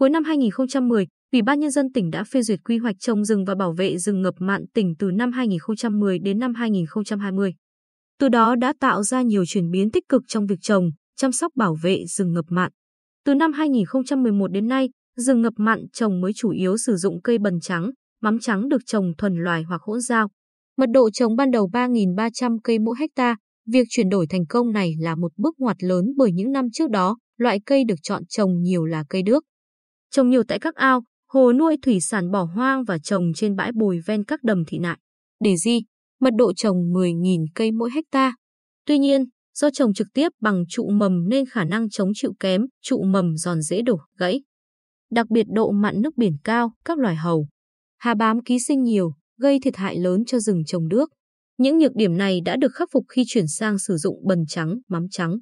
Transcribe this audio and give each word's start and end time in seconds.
Cuối 0.00 0.10
năm 0.10 0.24
2010, 0.24 1.06
Ủy 1.32 1.42
ban 1.42 1.60
Nhân 1.60 1.70
dân 1.70 1.92
tỉnh 1.92 2.10
đã 2.10 2.24
phê 2.24 2.42
duyệt 2.42 2.60
quy 2.64 2.78
hoạch 2.78 2.96
trồng 2.98 3.24
rừng 3.24 3.44
và 3.44 3.54
bảo 3.54 3.72
vệ 3.72 3.98
rừng 3.98 4.22
ngập 4.22 4.34
mặn 4.38 4.64
tỉnh 4.74 4.94
từ 4.98 5.10
năm 5.10 5.32
2010 5.32 6.18
đến 6.18 6.38
năm 6.38 6.54
2020. 6.54 7.54
Từ 8.18 8.28
đó 8.28 8.56
đã 8.56 8.72
tạo 8.80 9.02
ra 9.02 9.22
nhiều 9.22 9.44
chuyển 9.46 9.70
biến 9.70 9.90
tích 9.90 10.08
cực 10.08 10.22
trong 10.26 10.46
việc 10.46 10.58
trồng, 10.62 10.90
chăm 11.16 11.32
sóc 11.32 11.52
bảo 11.56 11.76
vệ 11.82 12.04
rừng 12.06 12.32
ngập 12.32 12.44
mặn. 12.48 12.72
Từ 13.24 13.34
năm 13.34 13.52
2011 13.52 14.48
đến 14.48 14.68
nay, 14.68 14.88
rừng 15.16 15.42
ngập 15.42 15.52
mặn 15.56 15.80
trồng 15.92 16.20
mới 16.20 16.32
chủ 16.36 16.50
yếu 16.50 16.76
sử 16.76 16.96
dụng 16.96 17.22
cây 17.22 17.38
bần 17.38 17.60
trắng, 17.60 17.90
mắm 18.22 18.38
trắng 18.38 18.68
được 18.68 18.80
trồng 18.86 19.12
thuần 19.18 19.34
loài 19.34 19.62
hoặc 19.62 19.82
hỗn 19.82 20.00
giao. 20.00 20.28
Mật 20.76 20.90
độ 20.92 21.10
trồng 21.10 21.36
ban 21.36 21.50
đầu 21.50 21.70
3.300 21.72 22.58
cây 22.64 22.78
mỗi 22.78 22.94
hecta. 23.00 23.36
Việc 23.66 23.86
chuyển 23.90 24.08
đổi 24.08 24.26
thành 24.26 24.46
công 24.46 24.72
này 24.72 24.94
là 24.98 25.14
một 25.14 25.32
bước 25.36 25.54
ngoặt 25.58 25.76
lớn 25.80 26.04
bởi 26.16 26.32
những 26.32 26.52
năm 26.52 26.70
trước 26.72 26.90
đó, 26.90 27.18
loại 27.36 27.60
cây 27.66 27.84
được 27.84 27.98
chọn 28.02 28.22
trồng 28.28 28.62
nhiều 28.62 28.84
là 28.84 29.04
cây 29.08 29.22
đước. 29.22 29.44
Trồng 30.10 30.30
nhiều 30.30 30.42
tại 30.48 30.58
các 30.58 30.74
ao, 30.74 31.04
hồ 31.28 31.52
nuôi 31.52 31.76
thủy 31.82 32.00
sản 32.00 32.30
bỏ 32.30 32.44
hoang 32.44 32.84
và 32.84 32.98
trồng 32.98 33.32
trên 33.34 33.56
bãi 33.56 33.72
bồi 33.74 34.00
ven 34.06 34.24
các 34.24 34.42
đầm 34.42 34.64
thị 34.66 34.78
nại. 34.78 34.98
Để 35.40 35.56
gì? 35.56 35.82
Mật 36.20 36.30
độ 36.36 36.52
trồng 36.52 36.76
10.000 36.76 37.46
cây 37.54 37.72
mỗi 37.72 37.90
hecta. 37.94 38.34
Tuy 38.86 38.98
nhiên, 38.98 39.24
do 39.54 39.70
trồng 39.70 39.94
trực 39.94 40.06
tiếp 40.14 40.28
bằng 40.40 40.64
trụ 40.68 40.90
mầm 40.90 41.28
nên 41.28 41.46
khả 41.46 41.64
năng 41.64 41.90
chống 41.90 42.10
chịu 42.14 42.32
kém, 42.40 42.66
trụ 42.82 43.02
mầm 43.02 43.36
giòn 43.36 43.62
dễ 43.62 43.82
đổ, 43.82 43.98
gãy. 44.18 44.42
Đặc 45.10 45.30
biệt 45.30 45.46
độ 45.52 45.70
mặn 45.70 46.00
nước 46.00 46.16
biển 46.16 46.36
cao, 46.44 46.72
các 46.84 46.98
loài 46.98 47.16
hầu, 47.16 47.48
hà 47.98 48.14
bám 48.14 48.42
ký 48.42 48.58
sinh 48.58 48.82
nhiều, 48.82 49.12
gây 49.38 49.58
thiệt 49.60 49.76
hại 49.76 49.96
lớn 49.96 50.24
cho 50.26 50.38
rừng 50.38 50.64
trồng 50.66 50.88
nước. 50.88 51.10
Những 51.58 51.78
nhược 51.78 51.94
điểm 51.94 52.16
này 52.16 52.40
đã 52.44 52.56
được 52.56 52.74
khắc 52.74 52.88
phục 52.92 53.04
khi 53.08 53.24
chuyển 53.26 53.48
sang 53.48 53.78
sử 53.78 53.96
dụng 53.96 54.26
bần 54.26 54.44
trắng, 54.48 54.78
mắm 54.88 55.06
trắng. 55.10 55.38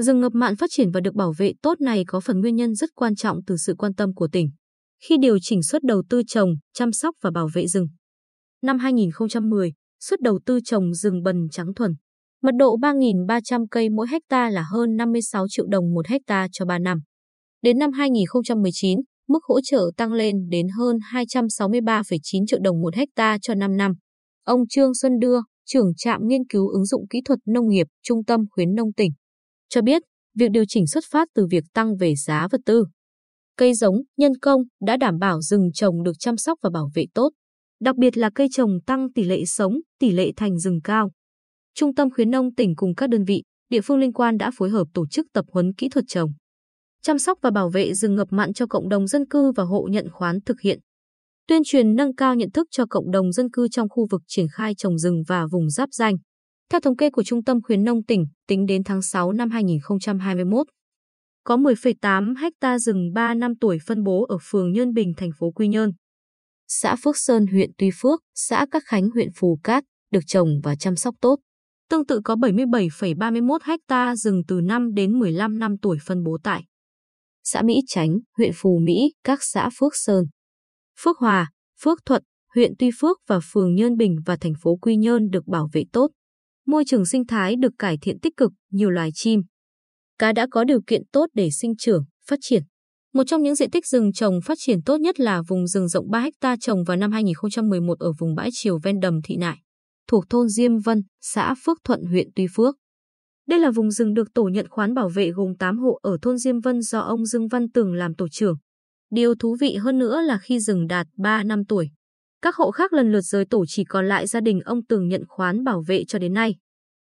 Rừng 0.00 0.20
ngập 0.20 0.34
mặn 0.34 0.56
phát 0.56 0.70
triển 0.70 0.90
và 0.90 1.00
được 1.00 1.14
bảo 1.14 1.32
vệ 1.38 1.52
tốt 1.62 1.80
này 1.80 2.04
có 2.06 2.20
phần 2.20 2.40
nguyên 2.40 2.56
nhân 2.56 2.74
rất 2.74 2.90
quan 2.94 3.14
trọng 3.14 3.38
từ 3.46 3.56
sự 3.56 3.74
quan 3.78 3.94
tâm 3.94 4.14
của 4.14 4.28
tỉnh. 4.32 4.50
Khi 5.08 5.16
điều 5.20 5.38
chỉnh 5.42 5.62
suất 5.62 5.82
đầu 5.82 6.02
tư 6.10 6.22
trồng, 6.26 6.50
chăm 6.74 6.92
sóc 6.92 7.14
và 7.22 7.30
bảo 7.30 7.48
vệ 7.54 7.66
rừng. 7.66 7.86
Năm 8.62 8.78
2010, 8.78 9.72
suất 10.00 10.20
đầu 10.20 10.38
tư 10.46 10.60
trồng 10.64 10.94
rừng 10.94 11.22
bần 11.22 11.36
trắng 11.50 11.74
thuần. 11.76 11.92
Mật 12.42 12.50
độ 12.58 12.76
3.300 12.76 13.66
cây 13.70 13.88
mỗi 13.88 14.06
hecta 14.10 14.50
là 14.50 14.64
hơn 14.72 14.96
56 14.96 15.46
triệu 15.48 15.66
đồng 15.66 15.94
một 15.94 16.06
hecta 16.06 16.48
cho 16.52 16.64
3 16.64 16.78
năm. 16.78 16.98
Đến 17.62 17.78
năm 17.78 17.92
2019, 17.92 18.98
mức 19.28 19.44
hỗ 19.44 19.60
trợ 19.60 19.90
tăng 19.96 20.12
lên 20.12 20.36
đến 20.48 20.66
hơn 20.78 20.96
263,9 21.12 22.44
triệu 22.46 22.60
đồng 22.62 22.80
một 22.80 22.94
hecta 22.94 23.38
cho 23.42 23.54
5 23.54 23.76
năm. 23.76 23.92
Ông 24.44 24.60
Trương 24.68 24.94
Xuân 24.94 25.12
Đưa, 25.20 25.40
trưởng 25.66 25.92
trạm 25.96 26.20
nghiên 26.26 26.46
cứu 26.48 26.68
ứng 26.68 26.84
dụng 26.84 27.08
kỹ 27.10 27.20
thuật 27.24 27.38
nông 27.46 27.68
nghiệp, 27.68 27.86
Trung 28.02 28.24
tâm 28.24 28.40
khuyến 28.50 28.74
nông 28.74 28.92
tỉnh, 28.92 29.10
cho 29.70 29.82
biết 29.82 30.02
việc 30.34 30.50
điều 30.50 30.64
chỉnh 30.68 30.86
xuất 30.86 31.04
phát 31.10 31.28
từ 31.34 31.46
việc 31.50 31.64
tăng 31.74 31.96
về 31.96 32.14
giá 32.14 32.48
vật 32.50 32.60
tư. 32.66 32.84
Cây 33.56 33.74
giống, 33.74 33.96
nhân 34.16 34.32
công 34.42 34.62
đã 34.80 34.96
đảm 34.96 35.18
bảo 35.18 35.40
rừng 35.40 35.70
trồng 35.74 36.02
được 36.02 36.18
chăm 36.18 36.36
sóc 36.36 36.58
và 36.62 36.70
bảo 36.70 36.90
vệ 36.94 37.04
tốt. 37.14 37.30
Đặc 37.80 37.96
biệt 37.96 38.16
là 38.16 38.30
cây 38.34 38.48
trồng 38.52 38.70
tăng 38.86 39.12
tỷ 39.12 39.24
lệ 39.24 39.44
sống, 39.44 39.74
tỷ 39.98 40.10
lệ 40.10 40.32
thành 40.36 40.58
rừng 40.58 40.80
cao. 40.84 41.10
Trung 41.74 41.94
tâm 41.94 42.10
khuyến 42.10 42.30
nông 42.30 42.54
tỉnh 42.54 42.76
cùng 42.76 42.94
các 42.94 43.10
đơn 43.10 43.24
vị, 43.24 43.42
địa 43.68 43.80
phương 43.80 43.98
liên 43.98 44.12
quan 44.12 44.38
đã 44.38 44.50
phối 44.56 44.70
hợp 44.70 44.88
tổ 44.94 45.06
chức 45.06 45.26
tập 45.32 45.44
huấn 45.52 45.74
kỹ 45.74 45.88
thuật 45.88 46.04
trồng 46.08 46.32
chăm 47.02 47.18
sóc 47.18 47.38
và 47.42 47.50
bảo 47.50 47.70
vệ 47.70 47.94
rừng 47.94 48.14
ngập 48.14 48.28
mặn 48.30 48.52
cho 48.52 48.66
cộng 48.66 48.88
đồng 48.88 49.06
dân 49.06 49.26
cư 49.26 49.52
và 49.52 49.64
hộ 49.64 49.88
nhận 49.90 50.10
khoán 50.10 50.38
thực 50.46 50.60
hiện. 50.60 50.80
Tuyên 51.46 51.62
truyền 51.64 51.94
nâng 51.94 52.14
cao 52.14 52.34
nhận 52.34 52.50
thức 52.50 52.68
cho 52.70 52.86
cộng 52.90 53.10
đồng 53.10 53.32
dân 53.32 53.50
cư 53.50 53.68
trong 53.68 53.88
khu 53.88 54.06
vực 54.10 54.22
triển 54.26 54.46
khai 54.52 54.74
trồng 54.74 54.98
rừng 54.98 55.22
và 55.28 55.46
vùng 55.46 55.70
giáp 55.70 55.88
danh. 55.92 56.14
Theo 56.70 56.80
thống 56.80 56.96
kê 56.96 57.10
của 57.10 57.22
Trung 57.22 57.44
tâm 57.44 57.62
khuyến 57.62 57.84
nông 57.84 58.04
tỉnh, 58.04 58.26
tính 58.46 58.66
đến 58.66 58.84
tháng 58.84 59.02
6 59.02 59.32
năm 59.32 59.50
2021, 59.50 60.66
có 61.44 61.56
10,8 61.56 62.34
ha 62.60 62.78
rừng 62.78 63.12
3 63.14 63.34
năm 63.34 63.52
tuổi 63.60 63.78
phân 63.86 64.04
bố 64.04 64.26
ở 64.28 64.36
phường 64.42 64.72
Nhơn 64.72 64.92
Bình, 64.92 65.12
thành 65.16 65.30
phố 65.38 65.50
Quy 65.50 65.68
Nhơn. 65.68 65.92
Xã 66.68 66.96
Phước 67.04 67.16
Sơn, 67.18 67.46
huyện 67.46 67.70
Tuy 67.78 67.90
Phước, 68.00 68.20
xã 68.34 68.66
Các 68.70 68.82
Khánh, 68.86 69.10
huyện 69.10 69.28
Phù 69.36 69.58
Cát, 69.64 69.84
được 70.10 70.20
trồng 70.26 70.48
và 70.62 70.76
chăm 70.76 70.96
sóc 70.96 71.14
tốt. 71.20 71.36
Tương 71.88 72.06
tự 72.06 72.20
có 72.24 72.34
77,31 72.34 73.58
ha 73.86 74.16
rừng 74.16 74.42
từ 74.48 74.60
5 74.60 74.94
đến 74.94 75.18
15 75.18 75.58
năm 75.58 75.78
tuổi 75.82 75.98
phân 76.06 76.24
bố 76.24 76.38
tại 76.42 76.64
xã 77.44 77.62
Mỹ 77.62 77.80
Chánh, 77.86 78.18
huyện 78.36 78.50
Phù 78.54 78.78
Mỹ, 78.82 79.12
các 79.24 79.38
xã 79.42 79.70
Phước 79.78 79.92
Sơn, 79.96 80.24
Phước 81.00 81.18
Hòa, 81.18 81.50
Phước 81.80 81.98
Thuận, 82.06 82.22
huyện 82.54 82.72
Tuy 82.78 82.90
Phước 83.00 83.18
và 83.26 83.40
phường 83.52 83.74
Nhơn 83.74 83.96
Bình 83.96 84.16
và 84.26 84.36
thành 84.36 84.52
phố 84.62 84.76
Quy 84.76 84.96
Nhơn 84.96 85.30
được 85.30 85.46
bảo 85.46 85.68
vệ 85.72 85.84
tốt. 85.92 86.10
Môi 86.70 86.84
trường 86.84 87.06
sinh 87.06 87.26
thái 87.26 87.56
được 87.56 87.72
cải 87.78 87.98
thiện 88.02 88.18
tích 88.18 88.36
cực, 88.36 88.52
nhiều 88.70 88.90
loài 88.90 89.10
chim. 89.14 89.42
Cá 90.18 90.32
đã 90.32 90.46
có 90.50 90.64
điều 90.64 90.80
kiện 90.86 91.02
tốt 91.12 91.26
để 91.34 91.50
sinh 91.50 91.76
trưởng, 91.76 92.04
phát 92.26 92.38
triển. 92.42 92.62
Một 93.14 93.24
trong 93.26 93.42
những 93.42 93.54
diện 93.54 93.70
tích 93.70 93.86
rừng 93.86 94.12
trồng 94.12 94.40
phát 94.44 94.58
triển 94.58 94.82
tốt 94.82 95.00
nhất 95.00 95.20
là 95.20 95.42
vùng 95.48 95.66
rừng 95.66 95.88
rộng 95.88 96.10
3 96.10 96.26
ha 96.40 96.56
trồng 96.60 96.84
vào 96.84 96.96
năm 96.96 97.12
2011 97.12 97.98
ở 97.98 98.12
vùng 98.18 98.34
bãi 98.34 98.48
triều 98.52 98.78
ven 98.78 99.00
đầm 99.00 99.22
Thị 99.24 99.36
Nại, 99.36 99.56
thuộc 100.08 100.24
thôn 100.30 100.48
Diêm 100.48 100.78
Vân, 100.78 101.02
xã 101.20 101.54
Phước 101.64 101.78
Thuận, 101.84 102.04
huyện 102.04 102.28
Tuy 102.36 102.46
Phước. 102.56 102.76
Đây 103.48 103.58
là 103.58 103.70
vùng 103.70 103.90
rừng 103.90 104.14
được 104.14 104.28
tổ 104.34 104.44
nhận 104.44 104.68
khoán 104.68 104.94
bảo 104.94 105.08
vệ 105.08 105.30
gồm 105.30 105.54
8 105.58 105.78
hộ 105.78 105.98
ở 106.02 106.18
thôn 106.22 106.38
Diêm 106.38 106.60
Vân 106.60 106.82
do 106.82 107.00
ông 107.00 107.26
Dương 107.26 107.48
Văn 107.48 107.70
Tường 107.70 107.94
làm 107.94 108.14
tổ 108.14 108.28
trưởng. 108.28 108.56
Điều 109.10 109.34
thú 109.34 109.56
vị 109.60 109.74
hơn 109.74 109.98
nữa 109.98 110.20
là 110.22 110.38
khi 110.38 110.60
rừng 110.60 110.86
đạt 110.86 111.06
3 111.16 111.42
năm 111.42 111.64
tuổi, 111.64 111.90
các 112.42 112.56
hộ 112.56 112.70
khác 112.70 112.92
lần 112.92 113.12
lượt 113.12 113.20
rời 113.20 113.44
tổ 113.44 113.64
chỉ 113.68 113.84
còn 113.84 114.08
lại 114.08 114.26
gia 114.26 114.40
đình 114.40 114.60
ông 114.60 114.84
Tường 114.84 115.08
nhận 115.08 115.22
khoán 115.28 115.64
bảo 115.64 115.82
vệ 115.86 116.04
cho 116.08 116.18
đến 116.18 116.32
nay. 116.32 116.56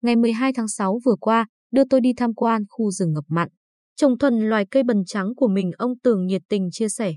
Ngày 0.01 0.15
12 0.15 0.53
tháng 0.53 0.67
6 0.67 0.99
vừa 1.05 1.15
qua, 1.19 1.47
đưa 1.71 1.83
tôi 1.89 2.01
đi 2.01 2.13
tham 2.17 2.33
quan 2.33 2.63
khu 2.69 2.91
rừng 2.91 3.13
ngập 3.13 3.23
mặn. 3.27 3.47
Trồng 3.95 4.17
thuần 4.17 4.49
loài 4.49 4.65
cây 4.71 4.83
bần 4.83 5.05
trắng 5.05 5.35
của 5.35 5.47
mình 5.47 5.71
ông 5.77 5.99
Tường 5.99 6.25
nhiệt 6.25 6.41
tình 6.49 6.69
chia 6.71 6.89
sẻ. 6.89 7.15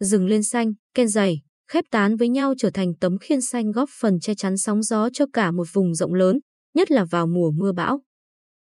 Rừng 0.00 0.26
lên 0.26 0.42
xanh, 0.42 0.72
ken 0.94 1.08
dày, 1.08 1.40
khép 1.68 1.84
tán 1.90 2.16
với 2.16 2.28
nhau 2.28 2.54
trở 2.58 2.70
thành 2.70 2.94
tấm 3.00 3.18
khiên 3.18 3.40
xanh 3.40 3.70
góp 3.70 3.88
phần 4.00 4.20
che 4.20 4.34
chắn 4.34 4.56
sóng 4.56 4.82
gió 4.82 5.08
cho 5.12 5.26
cả 5.32 5.50
một 5.50 5.66
vùng 5.72 5.94
rộng 5.94 6.14
lớn, 6.14 6.40
nhất 6.74 6.90
là 6.90 7.04
vào 7.04 7.26
mùa 7.26 7.50
mưa 7.50 7.72
bão. 7.72 8.02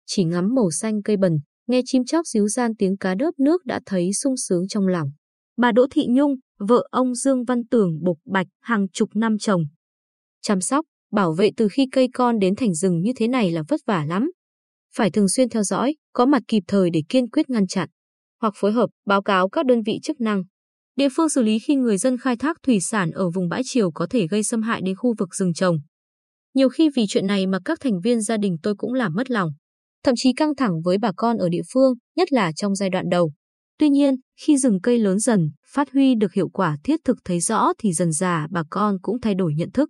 Chỉ 0.06 0.24
ngắm 0.24 0.56
màu 0.56 0.72
xanh 0.72 1.02
cây 1.04 1.18
bần, 1.18 1.40
nghe 1.68 1.82
chim 1.86 2.06
chóc 2.06 2.28
díu 2.28 2.48
gian 2.48 2.72
tiếng 2.76 2.98
cá 2.98 3.16
đớp 3.16 3.32
nước 3.40 3.66
đã 3.66 3.80
thấy 3.86 4.14
sung 4.14 4.38
sướng 4.38 4.68
trong 4.68 4.88
lòng. 4.88 5.12
Bà 5.58 5.72
Đỗ 5.72 5.86
Thị 5.92 6.06
Nhung, 6.10 6.36
vợ 6.60 6.88
ông 6.92 7.16
Dương 7.16 7.44
Văn 7.44 7.68
Tường 7.68 8.00
bộc 8.04 8.18
bạch 8.26 8.48
hàng 8.60 8.88
chục 8.94 9.10
năm 9.16 9.38
trồng. 9.38 9.64
Chăm 10.42 10.62
sóc, 10.62 10.86
bảo 11.12 11.34
vệ 11.34 11.52
từ 11.58 11.68
khi 11.72 11.88
cây 11.92 12.10
con 12.14 12.40
đến 12.40 12.56
thành 12.56 12.74
rừng 12.74 13.02
như 13.02 13.12
thế 13.16 13.28
này 13.28 13.52
là 13.52 13.64
vất 13.68 13.80
vả 13.86 14.06
lắm. 14.06 14.32
Phải 14.96 15.12
thường 15.12 15.30
xuyên 15.30 15.50
theo 15.50 15.64
dõi, 15.64 15.96
có 16.14 16.26
mặt 16.26 16.44
kịp 16.48 16.64
thời 16.68 16.90
để 16.90 17.02
kiên 17.10 17.30
quyết 17.30 17.50
ngăn 17.50 17.68
chặn, 17.68 17.90
hoặc 18.42 18.54
phối 18.58 18.72
hợp, 18.72 18.90
báo 19.06 19.22
cáo 19.22 19.50
các 19.50 19.66
đơn 19.66 19.82
vị 19.86 20.00
chức 20.04 20.22
năng. 20.22 20.44
Địa 20.96 21.10
phương 21.16 21.30
xử 21.30 21.42
lý 21.42 21.60
khi 21.60 21.76
người 21.76 21.98
dân 21.98 22.18
khai 22.18 22.38
thác 22.38 22.58
thủy 22.64 22.80
sản 22.80 23.12
ở 23.12 23.30
vùng 23.30 23.50
bãi 23.50 23.62
triều 23.66 23.92
có 23.92 24.08
thể 24.10 24.28
gây 24.28 24.44
xâm 24.44 24.62
hại 24.62 24.82
đến 24.82 24.96
khu 24.96 25.14
vực 25.20 25.36
rừng 25.36 25.54
trồng. 25.54 25.78
Nhiều 26.54 26.70
khi 26.70 26.90
vì 26.96 27.06
chuyện 27.10 27.28
này 27.28 27.48
mà 27.48 27.60
các 27.66 27.80
thành 27.82 28.02
viên 28.04 28.22
gia 28.22 28.38
đình 28.38 28.58
tôi 28.64 28.76
cũng 28.76 28.94
làm 28.94 29.14
mất 29.16 29.32
lòng 29.32 29.50
thậm 30.08 30.16
chí 30.18 30.34
căng 30.34 30.56
thẳng 30.56 30.82
với 30.82 30.98
bà 30.98 31.12
con 31.16 31.38
ở 31.38 31.50
địa 31.50 31.62
phương, 31.74 31.94
nhất 32.16 32.34
là 32.34 32.52
trong 32.52 32.76
giai 32.76 32.90
đoạn 32.90 33.06
đầu. 33.10 33.32
Tuy 33.80 33.90
nhiên, 33.90 34.16
khi 34.42 34.58
rừng 34.58 34.80
cây 34.82 35.00
lớn 35.00 35.20
dần, 35.20 35.52
phát 35.68 35.92
huy 35.94 36.16
được 36.16 36.34
hiệu 36.34 36.50
quả 36.50 36.78
thiết 36.84 37.00
thực 37.06 37.18
thấy 37.26 37.40
rõ 37.40 37.74
thì 37.80 37.94
dần 37.94 38.12
dà 38.12 38.48
bà 38.52 38.64
con 38.70 38.98
cũng 39.02 39.22
thay 39.22 39.36
đổi 39.36 39.54
nhận 39.56 39.72
thức. 39.72 39.90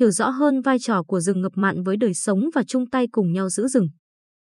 Hiểu 0.00 0.10
rõ 0.10 0.28
hơn 0.28 0.60
vai 0.60 0.78
trò 0.78 1.02
của 1.02 1.20
rừng 1.20 1.42
ngập 1.42 1.52
mặn 1.54 1.82
với 1.82 1.96
đời 1.96 2.14
sống 2.14 2.40
và 2.54 2.62
chung 2.66 2.90
tay 2.90 3.06
cùng 3.12 3.32
nhau 3.32 3.48
giữ 3.48 3.68
rừng. 3.68 3.88